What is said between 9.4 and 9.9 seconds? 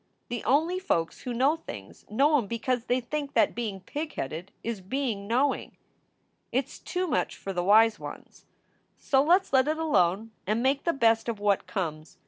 s SOULS FOR SALE 399 let it